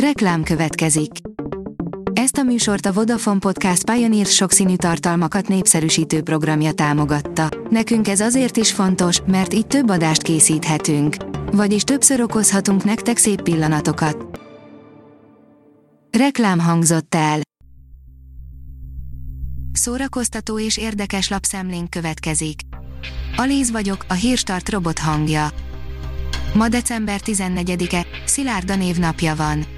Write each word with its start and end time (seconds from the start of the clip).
Reklám 0.00 0.42
következik. 0.42 1.10
Ezt 2.12 2.36
a 2.36 2.42
műsort 2.42 2.86
a 2.86 2.92
Vodafone 2.92 3.38
Podcast 3.38 3.90
Pioneer 3.90 4.26
sokszínű 4.26 4.76
tartalmakat 4.76 5.48
népszerűsítő 5.48 6.22
programja 6.22 6.72
támogatta. 6.72 7.48
Nekünk 7.70 8.08
ez 8.08 8.20
azért 8.20 8.56
is 8.56 8.72
fontos, 8.72 9.20
mert 9.26 9.54
így 9.54 9.66
több 9.66 9.88
adást 9.88 10.22
készíthetünk. 10.22 11.16
Vagyis 11.52 11.82
többször 11.82 12.20
okozhatunk 12.20 12.84
nektek 12.84 13.16
szép 13.16 13.42
pillanatokat. 13.42 14.40
Reklám 16.18 16.58
hangzott 16.58 17.14
el. 17.14 17.40
Szórakoztató 19.72 20.58
és 20.58 20.76
érdekes 20.76 21.28
lapszemlénk 21.28 21.90
következik. 21.90 22.60
Alíz 23.36 23.70
vagyok, 23.70 24.04
a 24.08 24.14
hírstart 24.14 24.68
robot 24.68 24.98
hangja. 24.98 25.48
Ma 26.54 26.68
december 26.68 27.20
14-e, 27.24 28.06
Szilárda 28.24 28.76
névnapja 28.76 29.34
van. 29.34 29.74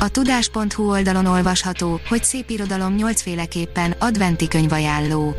A 0.00 0.08
tudás.hu 0.08 0.90
oldalon 0.90 1.26
olvasható, 1.26 2.00
hogy 2.08 2.24
szép 2.24 2.50
irodalom 2.50 2.94
nyolcféleképpen 2.94 3.94
adventi 3.98 4.48
könyvajánló. 4.48 5.34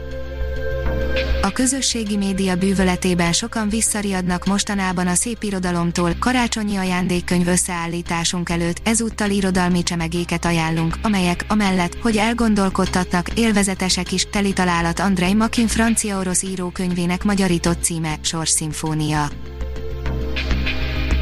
A 1.42 1.52
közösségi 1.52 2.18
média 2.18 2.56
bűvöletében 2.56 3.34
sokan 3.34 3.70
visszariadnak 3.70 4.46
mostanában 4.46 5.08
a 5.08 5.14
szép 5.14 5.44
irodalomtól, 5.44 6.16
karácsonyi 6.20 6.76
ajándékkönyv 6.76 7.48
összeállításunk 7.48 8.50
előtt 8.50 8.78
ezúttal 8.84 9.30
irodalmi 9.30 9.84
csemegéket 9.84 10.46
ajánlunk, 10.46 10.96
amelyek, 11.02 11.46
amellett, 11.48 11.98
hogy 12.02 12.18
elgondolkodtatnak, 12.18 13.30
élvezetesek 13.34 14.12
is, 14.12 14.28
teli 14.32 14.54
találat 14.54 15.00
Andrei 15.00 15.34
Makin 15.34 15.68
francia-orosz 15.68 16.44
írókönyvének 16.44 17.24
magyarított 17.24 17.84
címe, 17.84 18.16
Sorsszimfónia. 18.22 19.28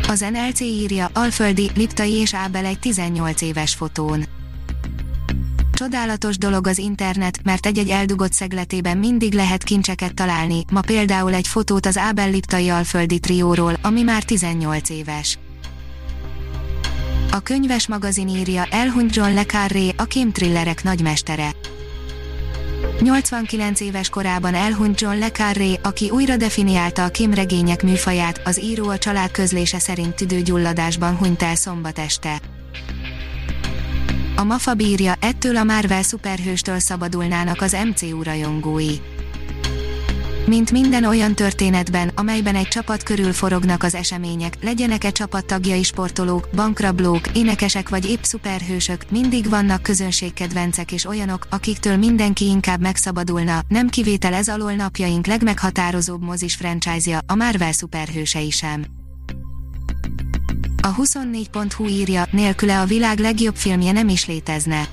Az 0.10 0.26
NLC 0.32 0.60
írja, 0.60 1.10
Alföldi, 1.14 1.70
Liptai 1.76 2.12
és 2.12 2.34
Ábel 2.34 2.66
egy 2.66 2.80
18 2.80 3.42
éves 3.42 3.74
fotón. 3.74 4.26
Csodálatos 5.74 6.38
dolog 6.38 6.68
az 6.68 6.78
internet, 6.78 7.40
mert 7.44 7.66
egy-egy 7.66 7.90
eldugott 7.90 8.34
szegletében 8.34 8.98
mindig 8.98 9.34
lehet 9.34 9.64
kincseket 9.64 10.14
találni, 10.14 10.64
ma 10.72 10.82
például 10.82 11.34
egy 11.34 11.48
fotót 11.48 11.86
az 11.86 11.98
Ábel 11.98 12.30
Liptai 12.30 12.70
Alföldi 12.70 13.20
trióról, 13.20 13.74
ami 13.82 14.02
már 14.02 14.24
18 14.24 14.90
éves. 14.90 15.38
A 17.32 17.40
könyves 17.40 17.88
magazin 17.88 18.28
írja, 18.28 18.66
elhunyt 18.70 19.16
John 19.16 19.34
Le 19.34 19.46
Carré, 19.46 19.94
a 19.98 20.04
kémtrillerek 20.04 20.84
nagymestere. 20.84 21.56
89 23.02 23.80
éves 23.80 24.10
korában 24.10 24.54
elhunyt 24.54 25.02
John 25.02 25.18
Le 25.18 25.32
Carré, 25.32 25.80
aki 25.84 26.10
újra 26.10 26.38
definiálta 26.38 27.04
a 27.04 27.10
kémregények 27.10 27.84
műfaját, 27.84 28.42
az 28.46 28.62
író 28.62 28.90
a 28.90 28.98
család 28.98 29.32
közlése 29.32 29.80
szerint 29.80 30.16
tüdőgyulladásban 30.16 31.18
hunyt 31.18 31.42
el 31.42 31.56
szombat 31.56 32.00
este. 32.00 32.42
A 34.36 34.44
MAFA 34.44 34.74
bírja, 34.74 35.14
ettől 35.20 35.58
a 35.58 35.64
Marvel 35.64 36.04
szuperhőstől 36.04 36.80
szabadulnának 36.80 37.62
az 37.62 37.78
MCU 37.86 38.24
rajongói. 38.24 38.96
Mint 40.48 40.72
minden 40.72 41.04
olyan 41.04 41.36
történetben, 41.36 42.12
amelyben 42.16 42.56
egy 42.56 42.68
csapat 42.68 43.04
körül 43.04 43.34
forognak 43.34 43.84
az 43.84 43.96
események, 43.96 44.58
legyenek-e 44.62 45.12
csapattagjai 45.12 45.84
sportolók, 45.84 46.48
bankrablók, 46.56 47.22
énekesek 47.34 47.90
vagy 47.90 48.10
épp 48.10 48.22
szuperhősök, 48.22 49.10
mindig 49.10 49.50
vannak 49.50 49.82
közönségkedvencek 49.82 50.92
és 50.92 51.06
olyanok, 51.06 51.48
akiktől 51.50 51.98
mindenki 51.98 52.46
inkább 52.46 52.82
megszabadulna, 52.82 53.62
nem 53.68 53.90
kivétel 53.90 54.34
ez 54.34 54.48
alól 54.50 54.72
napjaink 54.72 55.26
legmeghatározóbb 55.26 56.24
mozis 56.24 56.56
franchise-ja, 56.56 57.20
a 57.26 57.36
Marvel 57.36 57.72
szuperhősei 57.72 58.50
sem. 58.50 58.86
A 60.82 60.96
24.hu 60.96 61.88
írja, 61.88 62.28
nélküle 62.32 62.80
a 62.80 62.86
világ 62.86 63.20
legjobb 63.20 63.56
filmje 63.56 63.92
nem 63.92 64.10
is 64.10 64.26
létezne 64.26 64.88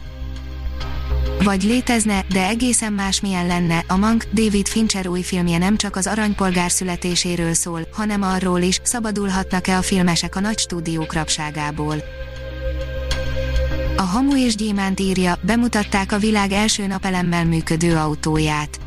vagy 1.44 1.62
létezne, 1.62 2.24
de 2.28 2.46
egészen 2.46 2.92
másmilyen 2.92 3.46
lenne, 3.46 3.84
a 3.88 3.96
Mank, 3.96 4.24
David 4.32 4.66
Fincher 4.66 5.06
új 5.08 5.22
filmje 5.22 5.58
nem 5.58 5.77
csak 5.77 5.96
az 5.96 6.06
aranypolgár 6.06 6.70
születéséről 6.70 7.55
szól, 7.55 7.80
hanem 7.92 8.22
arról 8.22 8.60
is, 8.60 8.80
szabadulhatnak-e 8.82 9.77
a 9.77 9.83
filmesek 9.83 10.36
a 10.36 10.40
nagy 10.40 10.58
stúdiók 10.58 11.12
rabságából. 11.12 11.96
A 13.96 14.02
Hamu 14.02 14.36
és 14.36 14.54
Gyémánt 14.54 15.00
írja, 15.00 15.38
bemutatták 15.42 16.12
a 16.12 16.18
világ 16.18 16.52
első 16.52 16.86
napelemmel 16.86 17.44
működő 17.44 17.96
autóját. 17.96 18.83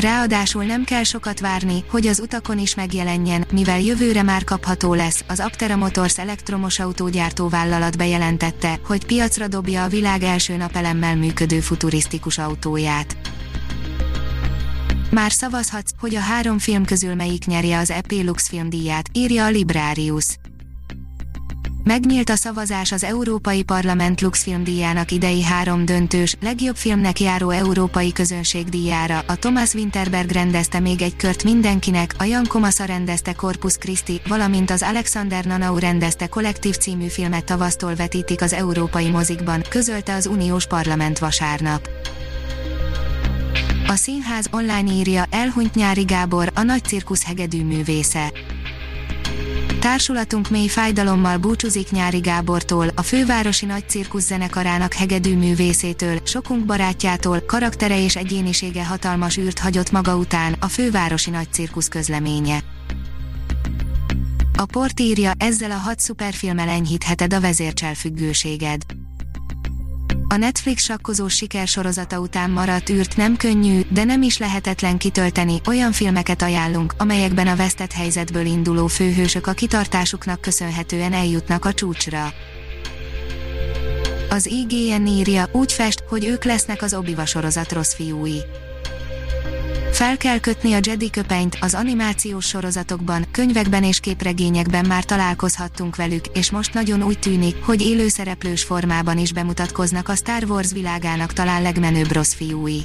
Ráadásul 0.00 0.64
nem 0.64 0.84
kell 0.84 1.02
sokat 1.02 1.40
várni, 1.40 1.84
hogy 1.90 2.06
az 2.06 2.20
utakon 2.20 2.58
is 2.58 2.74
megjelenjen, 2.74 3.46
mivel 3.52 3.80
jövőre 3.80 4.22
már 4.22 4.44
kapható 4.44 4.94
lesz. 4.94 5.24
Az 5.28 5.40
Aptera 5.40 5.76
Motors 5.76 6.18
elektromos 6.18 6.78
autógyártó 6.78 7.48
vállalat 7.48 7.96
bejelentette, 7.96 8.80
hogy 8.86 9.06
piacra 9.06 9.48
dobja 9.48 9.82
a 9.82 9.88
világ 9.88 10.22
első 10.22 10.56
napelemmel 10.56 11.16
működő 11.16 11.60
futurisztikus 11.60 12.38
autóját. 12.38 13.16
Már 15.10 15.32
szavazhatsz, 15.32 15.92
hogy 16.00 16.14
a 16.14 16.20
három 16.20 16.58
film 16.58 16.84
közül 16.84 17.14
melyik 17.14 17.44
nyerje 17.46 17.78
az 17.78 17.90
Epilux 17.90 18.48
filmdíját, 18.48 19.08
írja 19.12 19.44
a 19.44 19.50
Librarius. 19.50 20.26
Megnyílt 21.88 22.30
a 22.30 22.36
szavazás 22.36 22.92
az 22.92 23.04
Európai 23.04 23.62
Parlament 23.62 24.20
Lux 24.20 24.42
filmdíjának 24.42 25.10
idei 25.10 25.42
három 25.42 25.84
döntős, 25.84 26.36
legjobb 26.40 26.76
filmnek 26.76 27.20
járó 27.20 27.50
európai 27.50 28.12
közönségdíjára. 28.12 29.18
A 29.26 29.36
Thomas 29.36 29.74
Winterberg 29.74 30.30
rendezte 30.30 30.80
még 30.80 31.02
egy 31.02 31.16
kört 31.16 31.44
mindenkinek, 31.44 32.14
a 32.18 32.24
Jan 32.24 32.46
Komasa 32.48 32.84
rendezte 32.84 33.32
Corpus 33.32 33.76
Christi, 33.76 34.20
valamint 34.26 34.70
az 34.70 34.82
Alexander 34.82 35.44
Nanau 35.44 35.78
rendezte 35.78 36.26
Kollektív 36.26 36.76
című 36.76 37.06
filmet 37.06 37.44
tavasztól 37.44 37.94
vetítik 37.94 38.42
az 38.42 38.52
európai 38.52 39.10
mozikban, 39.10 39.62
közölte 39.68 40.14
az 40.14 40.26
Uniós 40.26 40.66
Parlament 40.66 41.18
vasárnap. 41.18 41.88
A 43.86 43.94
színház 43.94 44.46
online 44.50 44.92
írja, 44.92 45.24
elhunyt 45.30 45.74
Nyári 45.74 46.04
Gábor, 46.04 46.50
a 46.54 46.62
nagy 46.62 46.84
cirkusz 46.84 47.24
hegedű 47.24 47.64
művésze. 47.64 48.32
Társulatunk 49.80 50.50
mély 50.50 50.66
fájdalommal 50.66 51.36
búcsúzik 51.36 51.90
Nyári 51.90 52.18
Gábortól, 52.18 52.86
a 52.94 53.02
fővárosi 53.02 53.66
nagy 53.66 53.88
cirkusz 53.88 54.26
zenekarának 54.26 54.92
hegedű 54.92 55.36
művészétől, 55.36 56.20
sokunk 56.24 56.64
barátjától, 56.64 57.40
karaktere 57.40 58.02
és 58.02 58.16
egyénisége 58.16 58.84
hatalmas 58.84 59.36
űrt 59.36 59.58
hagyott 59.58 59.90
maga 59.90 60.16
után, 60.16 60.56
a 60.60 60.66
fővárosi 60.66 61.30
nagy 61.30 61.52
cirkusz 61.52 61.88
közleménye. 61.88 62.58
A 64.56 64.64
port 64.64 65.00
írja, 65.00 65.32
ezzel 65.38 65.70
a 65.70 65.76
hat 65.76 66.00
szuperfilmmel 66.00 66.68
enyhítheted 66.68 67.34
a 67.34 67.40
vezércselfüggőséged. 67.40 68.82
A 70.30 70.36
Netflix 70.36 70.84
sakkozós 70.84 71.34
sikersorozata 71.34 72.18
után 72.18 72.50
maradt 72.50 72.90
űrt 72.90 73.16
nem 73.16 73.36
könnyű, 73.36 73.80
de 73.90 74.04
nem 74.04 74.22
is 74.22 74.38
lehetetlen 74.38 74.98
kitölteni, 74.98 75.60
olyan 75.66 75.92
filmeket 75.92 76.42
ajánlunk, 76.42 76.94
amelyekben 76.98 77.46
a 77.46 77.56
vesztett 77.56 77.92
helyzetből 77.92 78.46
induló 78.46 78.86
főhősök 78.86 79.46
a 79.46 79.52
kitartásuknak 79.52 80.40
köszönhetően 80.40 81.12
eljutnak 81.12 81.64
a 81.64 81.72
csúcsra. 81.72 82.32
Az 84.30 84.46
IGN 84.46 85.06
írja, 85.06 85.48
úgy 85.52 85.72
fest, 85.72 86.02
hogy 86.08 86.24
ők 86.24 86.44
lesznek 86.44 86.82
az 86.82 86.94
Obiva 86.94 87.26
sorozat 87.26 87.72
rossz 87.72 87.94
fiúi. 87.94 88.40
Fel 89.98 90.16
kell 90.16 90.40
kötni 90.40 90.72
a 90.72 90.78
Jedi 90.82 91.10
köpenyt, 91.10 91.56
az 91.60 91.74
animációs 91.74 92.46
sorozatokban, 92.46 93.24
könyvekben 93.30 93.84
és 93.84 94.00
képregényekben 94.00 94.86
már 94.86 95.04
találkozhattunk 95.04 95.96
velük, 95.96 96.26
és 96.26 96.50
most 96.50 96.74
nagyon 96.74 97.02
úgy 97.02 97.18
tűnik, 97.18 97.64
hogy 97.64 97.80
élőszereplős 97.80 98.64
formában 98.64 99.18
is 99.18 99.32
bemutatkoznak 99.32 100.08
a 100.08 100.14
Star 100.14 100.44
Wars 100.44 100.72
világának 100.72 101.32
talán 101.32 101.62
legmenőbb 101.62 102.12
rossz 102.12 102.34
fiúi. 102.34 102.82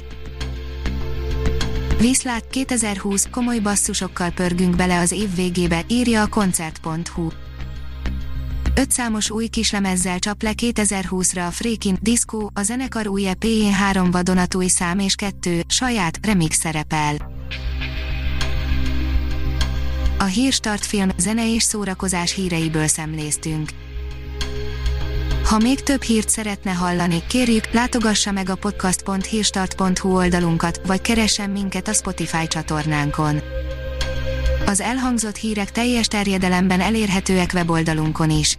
Viszlát 1.98 2.48
2020 2.50 3.28
komoly 3.30 3.58
basszusokkal 3.58 4.30
pörgünk 4.30 4.76
bele 4.76 4.98
az 4.98 5.12
év 5.12 5.34
végébe, 5.34 5.80
írja 5.88 6.22
a 6.22 6.28
koncert.hu. 6.28 7.28
Öt 8.76 8.90
számos 8.90 9.30
új 9.30 9.46
kislemezzel 9.46 10.18
csap 10.18 10.42
le 10.42 10.52
2020-ra 10.56 11.46
a 11.46 11.50
Freakin, 11.50 11.98
Disco, 12.00 12.48
a 12.52 12.62
zenekar 12.62 13.06
új 13.06 13.28
ep 13.28 13.44
3 13.72 14.10
vadonatúj 14.10 14.66
szám 14.66 14.98
és 14.98 15.14
kettő, 15.14 15.62
saját, 15.68 16.26
remix 16.26 16.56
szerepel. 16.56 17.16
A 20.18 20.24
Hírstart 20.24 20.86
film, 20.86 21.08
zene 21.16 21.54
és 21.54 21.62
szórakozás 21.62 22.34
híreiből 22.34 22.86
szemléztünk. 22.86 23.70
Ha 25.44 25.58
még 25.58 25.82
több 25.82 26.02
hírt 26.02 26.28
szeretne 26.28 26.70
hallani, 26.70 27.22
kérjük, 27.28 27.72
látogassa 27.72 28.32
meg 28.32 28.48
a 28.48 28.54
podcast.hírstart.hu 28.54 30.16
oldalunkat, 30.16 30.80
vagy 30.86 31.00
keressen 31.00 31.50
minket 31.50 31.88
a 31.88 31.92
Spotify 31.92 32.46
csatornánkon. 32.46 33.40
Az 34.66 34.80
elhangzott 34.80 35.36
hírek 35.36 35.70
teljes 35.70 36.06
terjedelemben 36.06 36.80
elérhetőek 36.80 37.50
weboldalunkon 37.54 38.30
is. 38.30 38.58